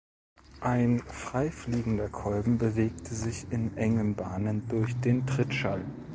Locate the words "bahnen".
4.15-4.67